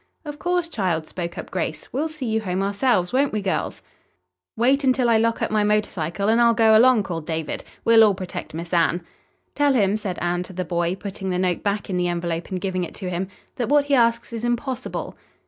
[0.25, 1.93] "Of course, child," spoke up Grace.
[1.93, 3.13] "We'll see you home ourselves.
[3.13, 3.83] Won't we, girls!"
[4.57, 7.63] "Wait until I lock up my motor cycle and I'll go along," called David.
[7.85, 9.03] "We'll all protect Miss Anne."
[9.53, 12.59] "Tell him," said Anne to the boy, putting the note back in the envelope and
[12.59, 13.27] giving it to him,
[13.57, 15.15] "that what he asks is impossible."